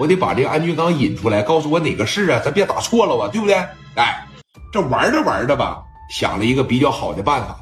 [0.00, 3.54] 我得把这个安俊刚引出来，告诉我哪个是啊，咱别打错了啊，对不对？
[3.96, 4.24] 哎，
[4.72, 7.54] 这玩着玩着吧，想了一个比较好的办法。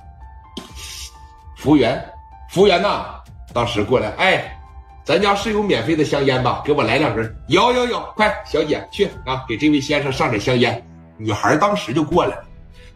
[1.56, 2.00] 服务员，
[2.48, 3.06] 服务员呐，
[3.52, 4.56] 当时过来，哎，
[5.02, 6.62] 咱家是有免费的香烟吧？
[6.64, 7.36] 给我来两根。
[7.48, 10.80] 有有有，快，小姐去啊，给这位先生上点香烟。
[11.16, 12.38] 女孩当时就过来，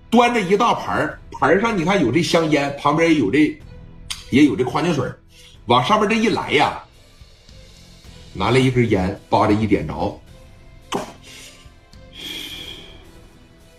[0.09, 3.61] 端着一大盘盘上你看有这香烟，旁边也有这，
[4.31, 5.05] 也有这矿泉水
[5.67, 6.81] 往上面这一来呀，
[8.33, 10.21] 拿了一根烟，扒着一点着，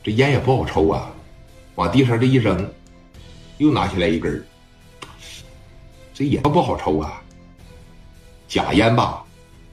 [0.04, 1.12] 这烟也不好抽啊，
[1.76, 2.72] 往地上这一扔，
[3.58, 4.46] 又拿起来一根
[6.14, 7.22] 这也不好抽啊，
[8.48, 9.24] 假烟吧，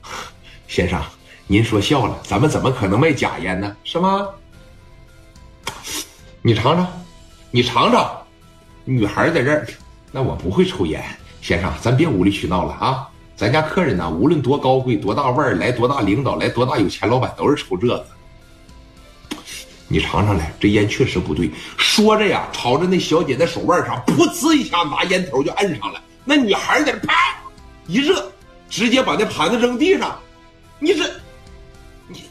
[0.66, 0.99] 先生，
[1.47, 3.77] 您说笑了，咱们怎么可能卖假烟呢？
[3.85, 4.27] 是吗？
[6.41, 6.91] 你尝尝，
[7.51, 8.23] 你尝尝，
[8.87, 9.69] 女孩在这儿，
[10.10, 11.05] 那我不会抽烟，
[11.43, 13.09] 先生，咱别无理取闹了啊！
[13.41, 18.07] 咱家客人呢，无论多高贵、多大腕儿，来多大领导，来多大有钱老板，都是抽这个。
[19.88, 21.51] 你尝尝来，这烟确实不对。
[21.79, 25.99] 说着呀，朝着那小姐的手腕上，噗呲一下，拿烟头就摁上了。
[26.23, 27.15] 那女孩在这啪
[27.87, 28.30] 一热，
[28.69, 30.19] 直接把那盘子扔地上。
[30.79, 31.10] 你这，
[32.09, 32.23] 你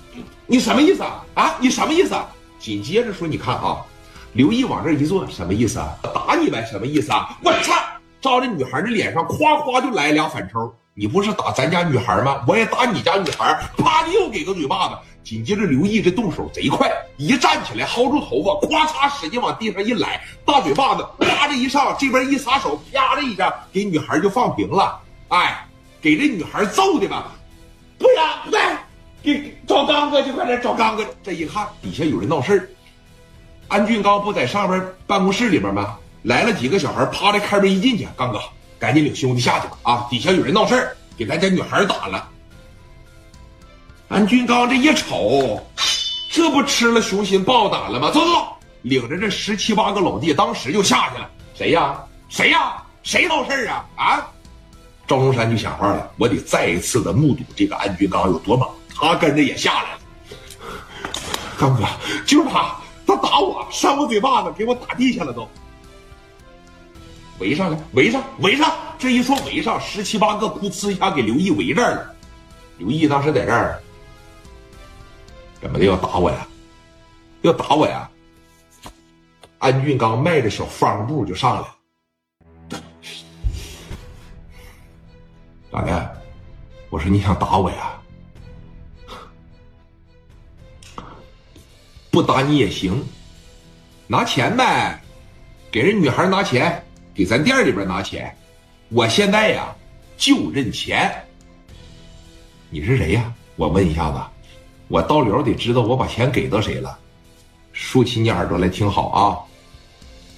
[0.45, 1.25] 你什么意思啊？
[1.33, 2.13] 啊，你什么意思？
[2.13, 2.29] 啊
[2.59, 3.77] 紧接着说，你看啊。
[4.33, 5.89] 刘毅往这一坐，什么意思啊？
[6.03, 7.35] 打你呗，什么意思啊？
[7.43, 7.73] 我操！
[8.21, 10.71] 照着女孩的脸上，夸夸就来两反抽。
[10.99, 12.43] 你不是打咱家女孩吗？
[12.45, 13.57] 我也打你家女孩。
[13.77, 14.97] 啪的又给个嘴巴子。
[15.23, 24.99] 紧接着刘毅这动手贼快，一站起来薅住头发，咵嚓使劲往地上一揽，大嘴巴子啪的一上，这边一撒手，啪的一下给女孩就放平了。
[25.29, 25.65] 哎，
[26.01, 27.31] 给这女孩揍的吧？
[27.97, 28.83] 不要，来，
[29.23, 31.05] 给找刚哥去，快点找刚哥。
[31.23, 32.69] 这一看底下有人闹事儿。
[33.69, 35.95] 安俊刚不在上边办公室里边吗？
[36.23, 38.41] 来了几个小孩，趴在开门一进去，刚哥，
[38.79, 39.77] 赶紧领兄弟下去吧！
[39.83, 42.29] 啊，底下有人闹事儿，给咱家女孩打了。
[44.07, 45.61] 安俊刚这一瞅，
[46.31, 48.09] 这不吃了雄心豹胆了吗？
[48.09, 48.47] 走走，
[48.83, 51.29] 领着这十七八个老弟，当时就下去了。
[51.53, 52.01] 谁呀？
[52.29, 52.81] 谁呀？
[53.03, 53.85] 谁闹事儿啊？
[53.95, 54.27] 啊！
[55.05, 58.67] 赵忠山就想话了，我得再一次的目睹这个安俊刚有多猛。
[58.95, 59.99] 他跟着也下来了。
[61.57, 61.83] 刚哥，
[62.25, 62.75] 就是他。
[63.07, 65.49] 他打我，扇我嘴巴子，给我打地下了都。
[67.39, 68.71] 围上来，围上，围上！
[68.97, 72.15] 这一说围上，十七八个，噗呲一下给刘毅围这儿了。
[72.77, 73.81] 刘毅当时在这儿，
[75.61, 76.47] 怎么的要打我呀？
[77.41, 78.09] 要打我呀？
[79.59, 82.79] 安俊刚迈着小方步就上来。
[85.71, 86.21] 咋的？
[86.89, 88.01] 我说你想打我呀？
[92.11, 93.05] 不打你也行，
[94.07, 94.99] 拿钱呗，
[95.71, 96.83] 给人女孩拿钱，
[97.19, 98.33] 给咱店里边拿钱。
[98.87, 99.75] 我现在呀
[100.17, 101.13] 就认钱。
[102.69, 103.33] 你是谁呀？
[103.57, 104.21] 我问一下子，
[104.87, 106.97] 我到了得知道我把钱给到谁了。
[107.73, 109.35] 竖起你耳朵来听好啊！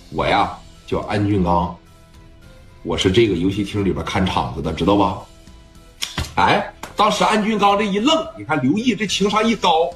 [0.10, 1.78] 我呀叫安俊刚，
[2.82, 5.20] 我是这个游戏厅里边看场子的，知道吧？
[6.34, 9.88] 哎，当时安俊刚这一愣，你看刘毅这情商一高。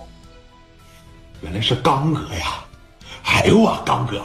[1.42, 2.64] 原来是刚哥呀！
[3.24, 4.22] 哎呦我，刚哥，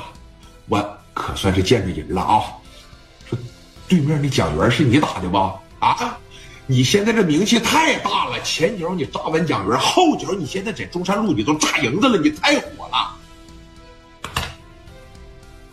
[0.69, 0.99] 我
[1.31, 2.43] 可算是见着人了啊！
[3.29, 3.39] 说
[3.89, 5.55] 对面那蒋元是你打的吧？
[5.79, 6.19] 啊，
[6.67, 13.17] 你现在这名气太大了，前脚你炸完蒋元，后脚你现在在中山路你都炸营子了，你太火了，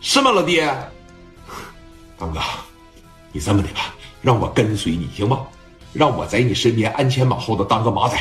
[0.01, 0.61] 是吗，老弟？
[2.17, 2.39] 刚哥，
[3.31, 5.45] 你这么的吧，让我跟随你行吗？
[5.93, 8.17] 让我在你身边鞍前马后的当个马仔，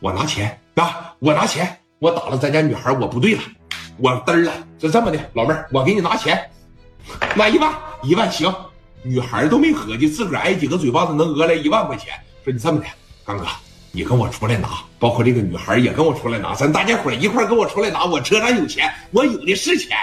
[0.00, 1.78] 我拿钱啊，我拿钱。
[2.00, 3.42] 我打了咱家女孩，我不对了，
[3.96, 4.52] 我嘚了。
[4.78, 6.38] 就这么的，老妹儿，我给你拿钱，
[7.34, 7.72] 买一万，
[8.02, 8.54] 一万行。
[9.02, 12.14] 女孩都没合计，自个挨几个嘴巴子能讹来一万块钱。
[12.42, 12.86] 说你这么的，
[13.24, 13.46] 刚哥，
[13.92, 18.04] 你跟我出来拿，包括这个女孩也跟我出来拿，咱大家伙一块跟我出来拿。
[18.04, 19.96] 我车上有钱，我有的是钱。